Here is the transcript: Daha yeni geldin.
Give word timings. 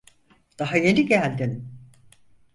Daha 0.59 0.77
yeni 0.77 1.05
geldin. 1.05 1.69